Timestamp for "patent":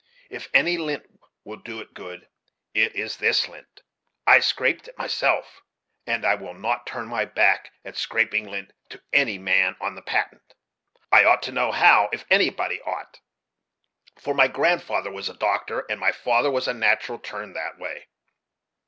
10.01-10.55